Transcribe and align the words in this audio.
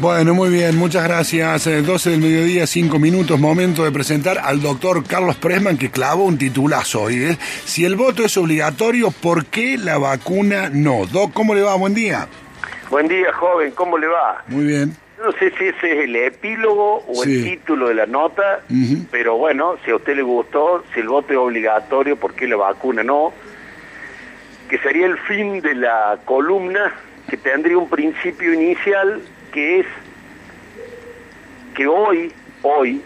Bueno, 0.00 0.32
muy 0.34 0.48
bien, 0.48 0.76
muchas 0.78 1.04
gracias. 1.04 1.66
Eh, 1.66 1.82
12 1.82 2.10
del 2.10 2.20
mediodía, 2.20 2.66
5 2.66 2.98
minutos, 2.98 3.38
momento 3.38 3.84
de 3.84 3.92
presentar 3.92 4.38
al 4.38 4.62
doctor 4.62 5.04
Carlos 5.06 5.36
Presman 5.36 5.76
que 5.76 5.90
clavó 5.90 6.24
un 6.24 6.38
titulazo 6.38 7.02
hoy. 7.02 7.22
¿eh? 7.24 7.36
Si 7.66 7.84
el 7.84 7.96
voto 7.96 8.24
es 8.24 8.34
obligatorio, 8.38 9.10
¿por 9.10 9.44
qué 9.46 9.76
la 9.76 9.98
vacuna 9.98 10.70
no? 10.72 11.04
Doc, 11.06 11.32
¿cómo 11.34 11.54
le 11.54 11.62
va? 11.62 11.74
Buen 11.74 11.92
día. 11.94 12.26
Buen 12.88 13.08
día, 13.08 13.30
joven, 13.34 13.72
¿cómo 13.72 13.98
le 13.98 14.06
va? 14.06 14.42
Muy 14.48 14.64
bien. 14.64 14.96
No 15.22 15.32
sé 15.32 15.50
si 15.58 15.64
ese 15.66 15.92
es 15.92 16.04
el 16.04 16.16
epílogo 16.16 17.04
o 17.06 17.22
Sí. 17.22 17.36
el 17.36 17.44
título 17.58 17.88
de 17.88 17.94
la 17.94 18.06
nota, 18.06 18.60
pero 19.10 19.36
bueno, 19.36 19.74
si 19.84 19.90
a 19.90 19.96
usted 19.96 20.16
le 20.16 20.22
gustó, 20.22 20.82
si 20.94 21.00
el 21.00 21.08
voto 21.08 21.32
es 21.34 21.38
obligatorio, 21.38 22.16
¿por 22.16 22.32
qué 22.32 22.48
la 22.48 22.56
vacuna 22.56 23.02
no? 23.02 23.34
Que 24.70 24.78
sería 24.78 25.04
el 25.04 25.18
fin 25.18 25.60
de 25.60 25.74
la 25.74 26.18
columna, 26.24 26.94
que 27.28 27.36
tendría 27.36 27.76
un 27.76 27.90
principio 27.90 28.54
inicial, 28.54 29.20
que 29.50 29.80
es 29.80 29.86
que 31.74 31.86
hoy, 31.86 32.32
hoy, 32.62 33.02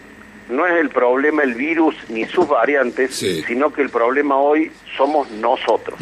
no 0.49 0.65
es 0.67 0.73
el 0.79 0.89
problema 0.89 1.43
el 1.43 1.55
virus 1.55 1.95
ni 2.09 2.25
sus 2.25 2.47
variantes, 2.47 3.15
Sí. 3.15 3.43
sino 3.47 3.71
que 3.73 3.81
el 3.81 3.89
problema 3.89 4.37
hoy 4.37 4.71
somos 4.95 5.29
nosotros. 5.31 5.99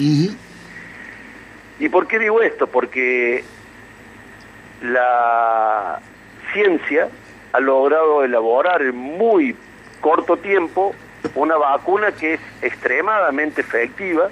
¿Y 1.80 1.90
por 1.90 2.08
qué 2.08 2.20
digo 2.20 2.42
esto? 2.42 2.68
Porque 2.68 3.44
la 4.82 6.00
ciencia 6.52 7.08
ha 7.54 7.60
logrado 7.60 8.24
elaborar 8.24 8.82
en 8.82 8.96
muy 8.96 9.56
corto 10.02 10.38
tiempo 10.38 10.94
una 11.36 11.56
vacuna 11.56 12.12
que 12.12 12.34
es 12.34 12.40
extremadamente 12.62 13.62
efectiva 13.62 14.30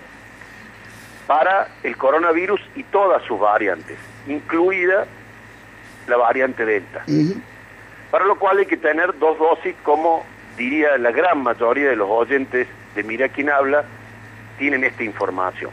para 1.28 1.70
el 1.84 1.96
coronavirus 1.96 2.60
y 2.76 2.84
todas 2.84 3.24
sus 3.24 3.40
variantes, 3.40 3.98
incluida 4.28 5.05
la 6.12 6.18
variante 6.18 6.66
Delta. 6.66 7.04
Para 8.12 8.26
lo 8.26 8.38
cual 8.38 8.60
hay 8.60 8.66
que 8.66 8.78
tener 8.78 9.18
dos 9.18 9.40
dosis, 9.40 9.76
como 9.84 10.24
diría 10.58 10.98
la 10.98 11.12
gran 11.12 11.41
mayoría 11.41 11.90
de 11.90 11.96
los 11.96 12.10
oyentes 12.10 12.68
de 12.94 13.04
Mira 13.04 13.30
quién 13.30 13.49
habla, 13.49 13.85
tienen 14.60 14.84
esta 14.84 15.04
información. 15.04 15.72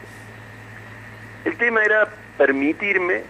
El 1.45 1.57
tema 1.57 1.83
era 1.83 2.09
permitirme 2.37 3.23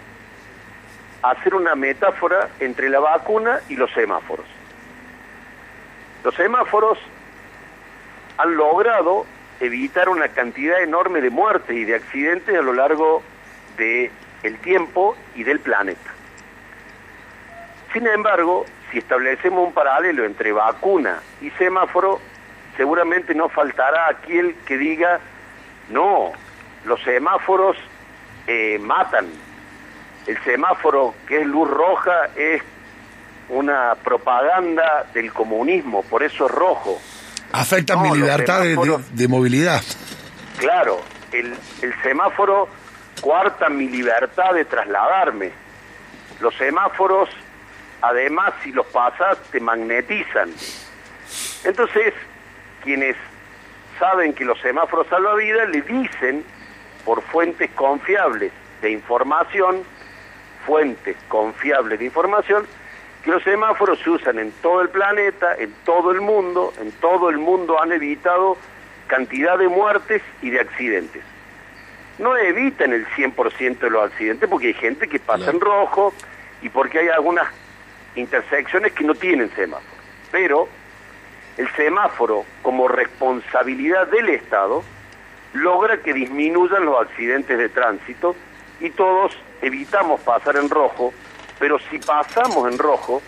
hacer 1.22 1.54
una 1.54 1.74
metáfora 1.74 2.48
entre 2.60 2.88
la 2.88 3.00
vacuna 3.00 3.60
y 3.68 3.76
los 3.76 3.90
semáforos. 3.92 4.46
Los 6.22 6.34
semáforos 6.34 6.98
han 8.36 8.56
logrado 8.56 9.24
evitar 9.60 10.08
una 10.08 10.28
cantidad 10.28 10.82
enorme 10.82 11.20
de 11.20 11.30
muertes 11.30 11.74
y 11.74 11.84
de 11.84 11.94
accidentes 11.96 12.56
a 12.56 12.62
lo 12.62 12.72
largo 12.72 13.22
del 13.78 14.58
tiempo 14.62 15.16
y 15.34 15.44
del 15.44 15.60
planeta. 15.60 16.17
Sin 17.92 18.06
embargo, 18.06 18.66
si 18.90 18.98
establecemos 18.98 19.66
un 19.66 19.72
paralelo 19.72 20.24
entre 20.24 20.52
vacuna 20.52 21.20
y 21.40 21.50
semáforo, 21.52 22.20
seguramente 22.76 23.34
no 23.34 23.48
faltará 23.48 24.08
aquel 24.08 24.54
que 24.66 24.76
diga, 24.76 25.20
no, 25.88 26.32
los 26.84 27.00
semáforos 27.02 27.76
eh, 28.46 28.78
matan. 28.80 29.26
El 30.26 30.38
semáforo 30.44 31.14
que 31.26 31.40
es 31.40 31.46
luz 31.46 31.68
roja 31.70 32.28
es 32.36 32.62
una 33.48 33.94
propaganda 34.04 35.06
del 35.14 35.32
comunismo, 35.32 36.02
por 36.02 36.22
eso 36.22 36.46
es 36.46 36.52
rojo. 36.52 37.00
Afecta 37.52 37.94
No, 37.94 38.02
mi 38.02 38.14
libertad 38.18 38.60
de, 38.60 38.76
de- 39.12 39.28
movilidad. 39.28 39.80
Claro, 40.58 41.00
el, 41.32 41.54
el 41.80 42.02
semáforo 42.02 42.68
cuarta 43.22 43.70
mi 43.70 43.88
libertad 43.88 44.52
de 44.52 44.66
trasladarme. 44.66 45.50
Los 46.40 46.54
semáforos, 46.56 47.30
además, 48.02 48.54
si 48.62 48.72
los 48.72 48.86
pasas, 48.86 49.38
te 49.50 49.60
magnetizan. 49.60 50.50
Entonces, 51.64 52.14
quienes 52.82 53.16
saben 53.98 54.32
que 54.32 54.44
los 54.44 54.60
semáforos 54.60 55.06
salvan 55.08 55.36
vidas, 55.36 55.68
le 55.68 55.82
dicen 55.82 56.44
por 57.04 57.22
fuentes 57.22 57.70
confiables 57.72 58.52
de 58.80 58.90
información, 58.90 59.82
fuentes 60.66 61.16
confiables 61.28 61.98
de 61.98 62.04
información, 62.04 62.66
que 63.24 63.30
los 63.30 63.42
semáforos 63.42 63.98
se 64.00 64.10
usan 64.10 64.38
en 64.38 64.52
todo 64.62 64.82
el 64.82 64.90
planeta, 64.90 65.54
en 65.56 65.72
todo 65.84 66.12
el 66.12 66.20
mundo, 66.20 66.72
en 66.80 66.92
todo 66.92 67.30
el 67.30 67.38
mundo 67.38 67.80
han 67.82 67.92
evitado 67.92 68.56
cantidad 69.06 69.58
de 69.58 69.68
muertes 69.68 70.22
y 70.42 70.50
de 70.50 70.60
accidentes. 70.60 71.22
No 72.18 72.36
evitan 72.36 72.92
el 72.92 73.06
100% 73.08 73.78
de 73.78 73.90
los 73.90 74.10
accidentes 74.10 74.48
porque 74.48 74.68
hay 74.68 74.74
gente 74.74 75.08
que 75.08 75.18
pasa 75.18 75.50
en 75.50 75.60
rojo 75.60 76.12
y 76.62 76.68
porque 76.68 76.98
hay 77.00 77.08
algunas 77.08 77.48
intersecciones 78.18 78.92
que 78.92 79.04
no 79.04 79.14
tienen 79.14 79.50
semáforo. 79.54 79.96
Pero 80.30 80.68
el 81.56 81.68
semáforo, 81.74 82.44
como 82.62 82.88
responsabilidad 82.88 84.06
del 84.08 84.28
Estado, 84.30 84.82
logra 85.54 85.98
que 86.02 86.12
disminuyan 86.12 86.84
los 86.84 87.00
accidentes 87.00 87.56
de 87.58 87.68
tránsito 87.68 88.36
y 88.80 88.90
todos 88.90 89.36
evitamos 89.62 90.20
pasar 90.20 90.56
en 90.56 90.68
rojo, 90.70 91.12
pero 91.58 91.78
si 91.90 91.98
pasamos 91.98 92.70
en 92.70 92.78
rojo, 92.78 93.22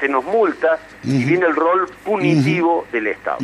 se 0.00 0.08
nos 0.08 0.24
multa 0.24 0.78
y 1.04 1.24
viene 1.24 1.46
el 1.46 1.54
rol 1.56 1.88
punitivo 2.04 2.86
del 2.92 3.06
Estado. 3.08 3.38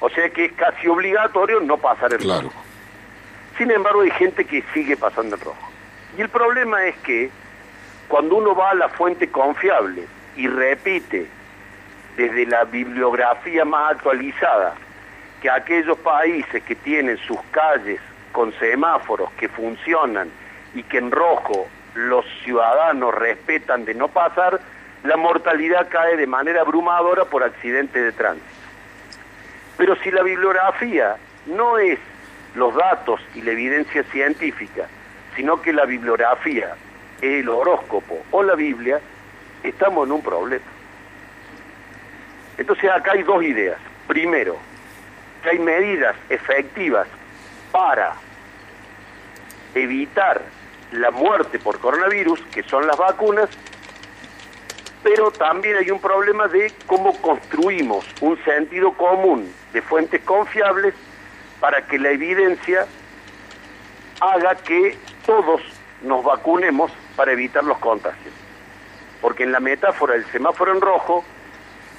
O 0.00 0.08
sea 0.10 0.28
que 0.30 0.46
es 0.46 0.52
casi 0.52 0.88
obligatorio 0.88 1.60
no 1.60 1.76
pasar 1.76 2.12
en 2.12 2.18
Claro. 2.20 2.42
rojo. 2.48 2.62
Sin 3.58 3.70
embargo, 3.70 4.00
hay 4.00 4.10
gente 4.12 4.44
que 4.44 4.64
sigue 4.72 4.96
pasando 4.96 5.36
en 5.36 5.42
rojo. 5.42 5.68
Y 6.16 6.20
el 6.22 6.28
problema 6.28 6.84
es 6.86 6.96
que 6.98 7.30
cuando 8.12 8.36
uno 8.36 8.54
va 8.54 8.72
a 8.72 8.74
la 8.74 8.90
fuente 8.90 9.30
confiable 9.30 10.06
y 10.36 10.46
repite 10.46 11.26
desde 12.14 12.44
la 12.44 12.64
bibliografía 12.64 13.64
más 13.64 13.92
actualizada 13.92 14.74
que 15.40 15.48
aquellos 15.48 15.96
países 15.96 16.62
que 16.62 16.74
tienen 16.74 17.16
sus 17.16 17.40
calles 17.52 18.02
con 18.32 18.52
semáforos 18.58 19.30
que 19.38 19.48
funcionan 19.48 20.28
y 20.74 20.82
que 20.82 20.98
en 20.98 21.10
rojo 21.10 21.66
los 21.94 22.26
ciudadanos 22.44 23.14
respetan 23.14 23.86
de 23.86 23.94
no 23.94 24.08
pasar, 24.08 24.60
la 25.04 25.16
mortalidad 25.16 25.88
cae 25.88 26.18
de 26.18 26.26
manera 26.26 26.60
abrumadora 26.60 27.24
por 27.24 27.42
accidentes 27.42 28.04
de 28.04 28.12
tránsito. 28.12 28.46
Pero 29.78 29.96
si 29.96 30.10
la 30.10 30.22
bibliografía 30.22 31.16
no 31.46 31.78
es 31.78 31.98
los 32.56 32.74
datos 32.74 33.22
y 33.34 33.40
la 33.40 33.52
evidencia 33.52 34.02
científica, 34.02 34.86
sino 35.34 35.62
que 35.62 35.72
la 35.72 35.86
bibliografía 35.86 36.76
el 37.22 37.48
horóscopo 37.48 38.18
o 38.32 38.42
la 38.42 38.54
Biblia, 38.54 39.00
estamos 39.62 40.06
en 40.06 40.12
un 40.12 40.22
problema. 40.22 40.64
Entonces 42.58 42.90
acá 42.90 43.12
hay 43.12 43.22
dos 43.22 43.42
ideas. 43.42 43.78
Primero, 44.06 44.56
que 45.42 45.50
hay 45.50 45.58
medidas 45.58 46.16
efectivas 46.28 47.06
para 47.70 48.14
evitar 49.74 50.42
la 50.90 51.10
muerte 51.10 51.58
por 51.58 51.78
coronavirus, 51.78 52.40
que 52.52 52.62
son 52.64 52.86
las 52.86 52.98
vacunas, 52.98 53.48
pero 55.02 55.30
también 55.30 55.76
hay 55.76 55.90
un 55.90 56.00
problema 56.00 56.48
de 56.48 56.72
cómo 56.86 57.16
construimos 57.22 58.04
un 58.20 58.42
sentido 58.44 58.92
común 58.92 59.50
de 59.72 59.80
fuentes 59.80 60.20
confiables 60.22 60.94
para 61.60 61.86
que 61.86 61.98
la 61.98 62.10
evidencia 62.10 62.86
haga 64.20 64.54
que 64.56 64.96
todos 65.24 65.62
nos 66.02 66.24
vacunemos 66.24 66.92
para 67.16 67.32
evitar 67.32 67.64
los 67.64 67.78
contagios. 67.78 68.34
Porque 69.20 69.44
en 69.44 69.52
la 69.52 69.60
metáfora 69.60 70.14
del 70.14 70.24
semáforo 70.26 70.72
en 70.72 70.80
rojo, 70.80 71.24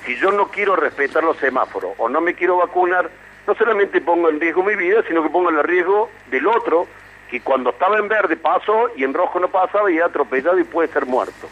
si 0.06 0.16
yo 0.18 0.32
no 0.32 0.48
quiero 0.48 0.76
respetar 0.76 1.24
los 1.24 1.38
semáforos 1.38 1.94
o 1.98 2.10
no 2.10 2.22
me 2.22 2.34
quiero 2.34 2.58
vacunar, 2.58 3.10
no 3.48 3.56
solamente 3.56 4.02
pongo 4.02 4.30
en 4.30 4.40
riesgo 4.40 4.64
mi 4.64 4.76
vida, 4.76 5.04
sino 5.08 5.24
que 5.24 5.30
pongo 5.30 5.50
en 5.50 5.64
riesgo 5.64 6.10
del 6.30 6.48
otro, 6.48 6.88
que 7.30 7.42
cuando 7.42 7.72
estaba 7.72 7.98
en 7.98 8.08
verde 8.08 8.36
pasó 8.36 8.90
y 8.96 9.04
en 9.04 9.14
rojo 9.14 9.40
no 9.40 9.48
pasaba 9.48 9.92
y 9.92 9.98
era 9.98 10.08
atropellado 10.08 10.60
y 10.60 10.64
puede 10.64 10.90
ser 10.90 11.06
muerto. 11.06 11.48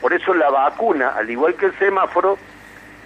Por 0.00 0.12
eso 0.12 0.34
la 0.34 0.50
vacuna, 0.50 1.10
al 1.16 1.30
igual 1.30 1.54
que 1.54 1.66
el 1.66 1.78
semáforo, 1.78 2.36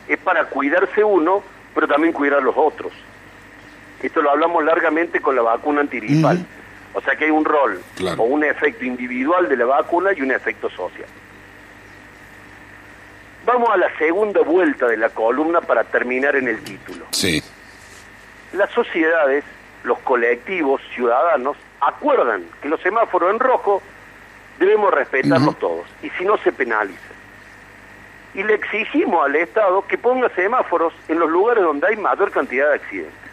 es 0.08 0.18
para 0.18 0.46
cuidarse 0.46 1.04
uno, 1.04 1.42
pero 1.74 1.86
también 1.86 2.12
cuidar 2.12 2.38
a 2.38 2.42
los 2.42 2.56
otros. 2.56 2.92
Esto 4.02 4.22
lo 4.22 4.30
hablamos 4.30 4.64
largamente 4.64 5.20
con 5.20 5.36
la 5.36 5.42
vacuna 5.42 5.82
antirgripal. 5.82 6.44
O 6.96 7.00
sea 7.02 7.14
que 7.14 7.26
hay 7.26 7.30
un 7.30 7.44
rol 7.44 7.78
Claro. 7.94 8.22
o 8.22 8.24
un 8.24 8.42
efecto 8.42 8.82
individual 8.86 9.50
de 9.50 9.56
la 9.58 9.66
vacuna 9.66 10.12
y 10.16 10.22
un 10.22 10.30
efecto 10.32 10.70
social. 10.70 11.06
Vamos 13.44 13.68
a 13.70 13.76
la 13.76 13.94
segunda 13.98 14.40
vuelta 14.40 14.86
de 14.86 14.96
la 14.96 15.10
columna 15.10 15.60
para 15.60 15.84
terminar 15.84 16.34
en 16.36 16.48
el 16.48 16.64
título. 16.64 17.04
Sí. 17.10 17.42
Las 18.54 18.70
sociedades, 18.70 19.44
los 19.84 19.98
colectivos, 19.98 20.80
ciudadanos, 20.94 21.58
acuerdan 21.80 22.44
que 22.62 22.68
los 22.70 22.80
semáforos 22.80 23.30
en 23.30 23.40
rojo 23.40 23.82
debemos 24.58 24.90
respetarlos 24.92 25.58
todos, 25.58 25.86
y 26.02 26.08
si 26.10 26.24
no 26.24 26.38
se 26.38 26.50
penaliza. 26.50 26.98
Y 28.32 28.42
le 28.42 28.54
exigimos 28.54 29.22
al 29.22 29.36
Estado 29.36 29.86
que 29.86 29.98
ponga 29.98 30.30
semáforos 30.30 30.94
en 31.08 31.18
los 31.18 31.28
lugares 31.30 31.62
donde 31.62 31.88
hay 31.88 31.96
mayor 31.96 32.30
cantidad 32.30 32.70
de 32.70 32.74
accidentes. 32.76 33.30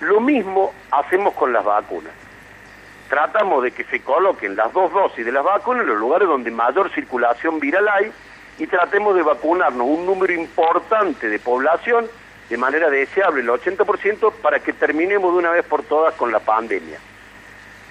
Lo 0.00 0.20
mismo 0.20 0.74
hacemos 0.90 1.32
con 1.32 1.52
las 1.54 1.64
vacunas. 1.64 2.12
Tratamos 3.08 3.62
de 3.62 3.72
que 3.72 3.84
se 3.84 4.00
coloquen 4.00 4.56
las 4.56 4.72
dos 4.72 4.92
dosis 4.92 5.24
de 5.24 5.32
las 5.32 5.44
vacunas 5.44 5.82
en 5.82 5.88
los 5.88 5.98
lugares 5.98 6.28
donde 6.28 6.50
mayor 6.50 6.92
circulación 6.92 7.60
viral 7.60 7.88
hay 7.88 8.12
y 8.58 8.66
tratemos 8.66 9.14
de 9.14 9.22
vacunarnos 9.22 9.86
un 9.86 10.06
número 10.06 10.32
importante 10.32 11.28
de 11.28 11.38
población 11.38 12.06
de 12.48 12.56
manera 12.56 12.88
deseable, 12.90 13.40
el 13.40 13.48
80%, 13.48 14.32
para 14.40 14.60
que 14.60 14.72
terminemos 14.72 15.32
de 15.32 15.38
una 15.38 15.50
vez 15.50 15.64
por 15.66 15.82
todas 15.82 16.14
con 16.14 16.30
la 16.30 16.38
pandemia. 16.38 16.98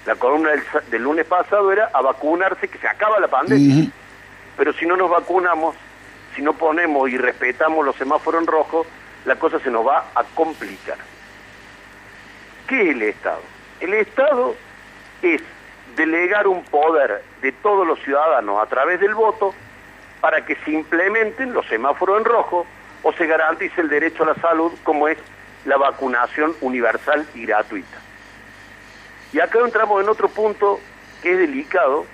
La 0.05 0.15
columna 0.15 0.51
del, 0.89 1.01
lunes 1.01 1.25
pasado 1.25 1.71
era 1.71 1.89
a 1.93 2.01
vacunarse, 2.01 2.67
que 2.67 2.77
se 2.77 2.87
acaba 2.87 3.19
la 3.19 3.27
pandemia. 3.27 3.89
Pero 4.55 4.71
si 4.73 4.85
no 4.85 4.95
nos 4.95 5.09
vacunamos, 5.09 5.75
si 6.35 6.41
no 6.41 6.53
ponemos 6.53 7.09
y 7.09 7.17
respetamos 7.17 7.85
los 7.85 7.95
semáforos 7.97 8.41
en 8.41 8.47
rojo, 8.47 8.85
la 9.25 9.35
cosa 9.35 9.59
se 9.59 9.69
nos 9.69 9.85
va 9.85 10.05
a 10.15 10.23
complicar. 10.35 10.97
¿Qué 12.67 12.81
es 12.81 12.95
el 12.95 13.01
Estado? 13.01 13.41
El 13.81 13.93
Estado 13.93 14.55
es 15.21 15.41
delegar 15.95 16.47
un 16.47 16.63
poder 16.63 17.23
de 17.41 17.51
todos 17.51 17.87
los 17.87 17.99
ciudadanos 17.99 18.61
a 18.61 18.65
través 18.67 18.99
del 18.99 19.15
voto 19.15 19.53
para 20.21 20.45
que 20.45 20.55
se 20.57 20.71
implementen 20.71 21.53
los 21.53 21.65
semáforos 21.67 22.19
en 22.19 22.25
rojo 22.25 22.65
o 23.03 23.13
se 23.13 23.27
garantice 23.27 23.81
el 23.81 23.89
derecho 23.89 24.23
a 24.23 24.27
la 24.27 24.35
salud 24.35 24.71
como 24.83 25.07
es 25.07 25.17
la 25.65 25.77
vacunación 25.77 26.55
universal 26.61 27.25
y 27.33 27.45
gratuita. 27.45 27.97
Y 29.33 29.39
acá 29.39 29.59
entramos 29.59 30.01
en 30.01 30.09
otro 30.09 30.27
punto 30.29 30.79
que 31.21 31.33
es 31.33 31.37
delicado 31.37 32.05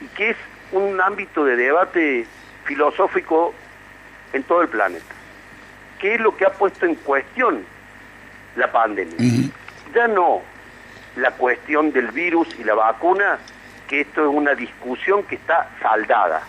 y 0.00 0.06
que 0.08 0.30
es 0.30 0.36
un 0.72 1.00
ámbito 1.00 1.44
de 1.44 1.56
debate 1.56 2.26
filosófico 2.64 3.54
en 4.32 4.42
todo 4.44 4.62
el 4.62 4.68
planeta. 4.68 5.14
¿Qué 5.98 6.14
es 6.14 6.20
lo 6.20 6.36
que 6.36 6.44
ha 6.44 6.52
puesto 6.52 6.86
en 6.86 6.94
cuestión 6.96 7.64
la 8.56 8.70
pandemia? 8.70 9.16
Ya 9.94 10.08
no 10.08 10.42
la 11.16 11.32
cuestión 11.32 11.92
del 11.92 12.10
virus 12.10 12.48
y 12.58 12.64
la 12.64 12.74
vacuna, 12.74 13.38
que 13.88 14.00
esto 14.00 14.22
es 14.22 14.34
una 14.34 14.54
discusión 14.54 15.22
que 15.24 15.36
está 15.36 15.68
saldada. 15.80 16.42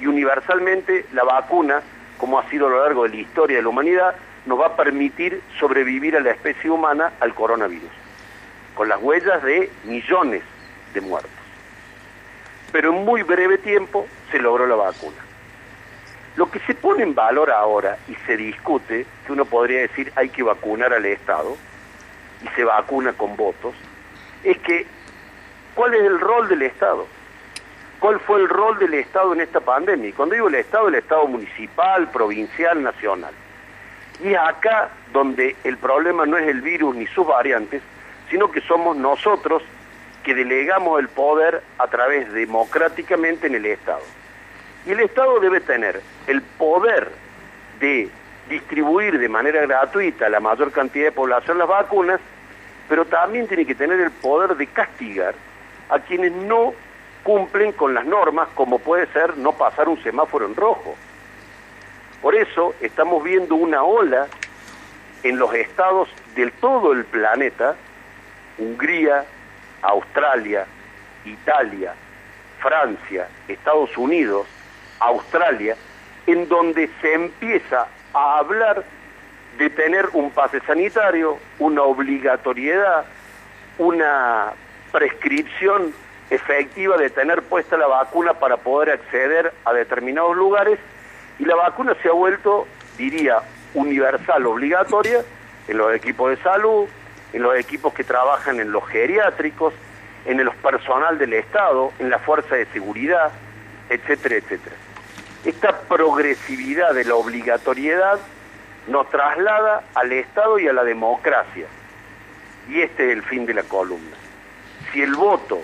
Y 0.00 0.06
universalmente 0.06 1.06
la 1.12 1.24
vacuna, 1.24 1.82
como 2.18 2.38
ha 2.38 2.48
sido 2.48 2.66
a 2.66 2.70
lo 2.70 2.82
largo 2.82 3.04
de 3.04 3.10
la 3.10 3.16
historia 3.16 3.56
de 3.56 3.62
la 3.62 3.68
humanidad, 3.68 4.14
nos 4.46 4.60
va 4.60 4.66
a 4.66 4.76
permitir 4.76 5.42
sobrevivir 5.58 6.16
a 6.16 6.20
la 6.20 6.30
especie 6.30 6.70
humana 6.70 7.12
al 7.20 7.34
coronavirus, 7.34 7.90
con 8.74 8.88
las 8.88 9.02
huellas 9.02 9.42
de 9.42 9.70
millones 9.84 10.42
de 10.94 11.00
muertos. 11.00 11.32
Pero 12.72 12.92
en 12.92 13.04
muy 13.04 13.22
breve 13.22 13.58
tiempo 13.58 14.06
se 14.30 14.38
logró 14.38 14.66
la 14.66 14.76
vacuna. 14.76 15.16
Lo 16.36 16.50
que 16.50 16.58
se 16.60 16.74
pone 16.74 17.02
en 17.02 17.14
valor 17.14 17.50
ahora 17.50 17.96
y 18.08 18.14
se 18.26 18.36
discute, 18.36 19.06
que 19.26 19.32
uno 19.32 19.46
podría 19.46 19.80
decir 19.80 20.12
hay 20.16 20.28
que 20.28 20.42
vacunar 20.42 20.92
al 20.92 21.06
Estado, 21.06 21.56
y 22.44 22.48
se 22.54 22.64
vacuna 22.64 23.14
con 23.14 23.36
votos, 23.36 23.74
es 24.44 24.58
que 24.58 24.86
cuál 25.74 25.94
es 25.94 26.02
el 26.02 26.20
rol 26.20 26.48
del 26.48 26.62
Estado, 26.62 27.06
cuál 28.00 28.20
fue 28.20 28.40
el 28.40 28.48
rol 28.48 28.78
del 28.78 28.94
Estado 28.94 29.32
en 29.32 29.40
esta 29.40 29.60
pandemia. 29.60 30.10
Y 30.10 30.12
cuando 30.12 30.34
digo 30.34 30.48
el 30.48 30.54
Estado, 30.56 30.88
el 30.88 30.96
Estado 30.96 31.26
municipal, 31.26 32.10
provincial, 32.10 32.82
nacional. 32.82 33.34
Y 34.22 34.32
es 34.32 34.38
acá 34.38 34.90
donde 35.12 35.56
el 35.64 35.76
problema 35.76 36.24
no 36.26 36.38
es 36.38 36.48
el 36.48 36.62
virus 36.62 36.96
ni 36.96 37.06
sus 37.08 37.26
variantes, 37.26 37.82
sino 38.30 38.50
que 38.50 38.60
somos 38.62 38.96
nosotros 38.96 39.62
que 40.24 40.34
delegamos 40.34 40.98
el 40.98 41.08
poder 41.08 41.62
a 41.78 41.86
través 41.86 42.32
democráticamente 42.32 43.46
en 43.46 43.54
el 43.54 43.66
Estado. 43.66 44.02
Y 44.86 44.92
el 44.92 45.00
Estado 45.00 45.38
debe 45.40 45.60
tener 45.60 46.00
el 46.26 46.42
poder 46.42 47.12
de 47.78 48.08
distribuir 48.48 49.18
de 49.18 49.28
manera 49.28 49.60
gratuita 49.62 50.26
a 50.26 50.28
la 50.28 50.40
mayor 50.40 50.72
cantidad 50.72 51.06
de 51.06 51.12
población 51.12 51.58
las 51.58 51.68
vacunas 51.68 52.20
pero 52.88 53.04
también 53.04 53.46
tiene 53.48 53.66
que 53.66 53.74
tener 53.74 54.00
el 54.00 54.10
poder 54.10 54.56
de 54.56 54.66
castigar 54.66 55.34
a 55.88 55.98
quienes 56.00 56.32
no 56.32 56.72
cumplen 57.22 57.72
con 57.72 57.94
las 57.94 58.04
normas, 58.04 58.48
como 58.54 58.78
puede 58.78 59.06
ser 59.08 59.36
no 59.36 59.52
pasar 59.52 59.88
un 59.88 60.02
semáforo 60.02 60.46
en 60.46 60.54
rojo. 60.54 60.94
Por 62.22 62.34
eso 62.34 62.74
estamos 62.80 63.22
viendo 63.24 63.56
una 63.56 63.82
ola 63.82 64.28
en 65.22 65.38
los 65.38 65.52
estados 65.54 66.08
del 66.34 66.52
todo 66.52 66.92
el 66.92 67.04
planeta, 67.04 67.74
Hungría, 68.58 69.24
Australia, 69.82 70.66
Italia, 71.24 71.94
Francia, 72.60 73.28
Estados 73.48 73.96
Unidos, 73.96 74.46
Australia, 75.00 75.76
en 76.26 76.48
donde 76.48 76.88
se 77.00 77.14
empieza 77.14 77.86
a 78.14 78.38
hablar 78.38 78.84
de 79.58 79.70
tener 79.70 80.08
un 80.12 80.30
pase 80.30 80.60
sanitario, 80.60 81.38
una 81.58 81.82
obligatoriedad, 81.82 83.06
una 83.78 84.52
prescripción 84.92 85.92
efectiva 86.30 86.96
de 86.96 87.10
tener 87.10 87.42
puesta 87.42 87.76
la 87.76 87.86
vacuna 87.86 88.34
para 88.34 88.56
poder 88.56 88.90
acceder 88.90 89.52
a 89.64 89.72
determinados 89.72 90.36
lugares 90.36 90.78
y 91.38 91.44
la 91.44 91.54
vacuna 91.54 91.94
se 92.02 92.08
ha 92.08 92.12
vuelto, 92.12 92.66
diría, 92.96 93.38
universal, 93.74 94.46
obligatoria 94.46 95.22
en 95.68 95.78
los 95.78 95.94
equipos 95.94 96.30
de 96.30 96.42
salud, 96.42 96.88
en 97.32 97.42
los 97.42 97.56
equipos 97.56 97.92
que 97.92 98.04
trabajan 98.04 98.60
en 98.60 98.72
los 98.72 98.86
geriátricos, 98.86 99.74
en 100.24 100.40
el 100.40 100.50
personal 100.50 101.18
del 101.18 101.34
Estado, 101.34 101.92
en 101.98 102.10
la 102.10 102.18
fuerza 102.18 102.56
de 102.56 102.66
seguridad, 102.66 103.30
etcétera, 103.88 104.36
etcétera. 104.36 104.76
Esta 105.44 105.78
progresividad 105.80 106.94
de 106.94 107.04
la 107.04 107.14
obligatoriedad 107.14 108.18
nos 108.88 109.08
traslada 109.10 109.84
al 109.94 110.12
Estado 110.12 110.58
y 110.58 110.68
a 110.68 110.72
la 110.72 110.84
democracia. 110.84 111.66
Y 112.68 112.80
este 112.80 113.10
es 113.10 113.16
el 113.16 113.22
fin 113.22 113.46
de 113.46 113.54
la 113.54 113.62
columna. 113.62 114.16
Si 114.92 115.02
el 115.02 115.14
voto, 115.14 115.60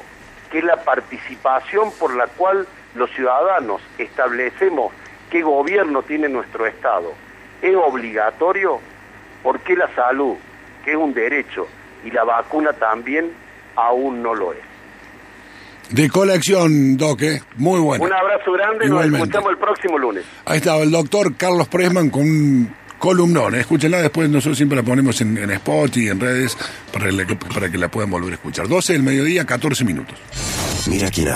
que 0.51 0.59
es 0.59 0.65
la 0.65 0.83
participación 0.85 1.91
por 1.99 2.15
la 2.15 2.27
cual 2.27 2.67
los 2.95 3.11
ciudadanos 3.13 3.81
establecemos 3.99 4.93
qué 5.31 5.43
gobierno 5.43 6.03
tiene 6.03 6.29
nuestro 6.29 6.67
Estado, 6.67 7.13
es 7.61 7.75
obligatorio, 7.77 8.81
¿por 9.43 9.61
qué 9.61 9.77
la 9.77 9.93
salud, 9.95 10.37
que 10.85 10.93
es 10.93 10.97
un 10.97 11.15
derecho, 11.15 11.67
y 12.05 12.11
la 12.11 12.25
vacuna 12.25 12.73
también, 12.73 13.33
aún 13.77 14.23
no 14.23 14.35
lo 14.35 14.53
es? 14.53 14.59
De 15.91 16.09
colección, 16.09 16.97
Doque. 16.97 17.43
Muy 17.57 17.79
bueno. 17.81 18.05
Un 18.05 18.13
abrazo 18.13 18.53
grande, 18.53 18.89
nos 18.89 19.05
escuchamos 19.05 19.51
el 19.51 19.59
próximo 19.59 19.99
lunes. 19.99 20.25
Ahí 20.47 20.57
estaba 20.57 20.83
el 20.83 20.91
doctor 20.91 21.37
Carlos 21.37 21.69
Presman 21.69 22.09
con 22.09 22.23
un 22.23 22.75
columnón. 23.03 23.57
Escúchenla 23.57 24.01
después, 24.01 24.31
nosotros 24.31 24.57
siempre 24.57 24.77
la 24.77 24.85
ponemos 24.85 25.21
en, 25.21 25.37
en 25.37 25.51
Spot 25.51 25.97
y 25.97 26.09
en 26.09 26.21
redes 26.21 26.57
para, 26.93 27.11
para 27.53 27.69
que 27.69 27.77
la 27.77 27.89
puedan 27.91 28.09
volver 28.09 28.31
a 28.31 28.35
escuchar. 28.37 28.69
12 28.69 28.93
del 28.93 29.03
mediodía, 29.03 29.45
14 29.45 29.85
minutos. 29.85 30.17
Mira 30.87 31.11
quién 31.11 31.27